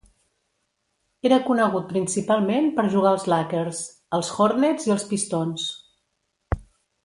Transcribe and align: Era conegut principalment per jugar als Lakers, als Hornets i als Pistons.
Era 1.29 1.37
conegut 1.49 1.85
principalment 1.91 2.71
per 2.79 2.87
jugar 2.95 3.11
als 3.11 3.27
Lakers, 3.35 3.83
als 4.21 4.35
Hornets 4.39 4.89
i 4.91 4.95
als 4.99 5.07
Pistons. 5.15 5.71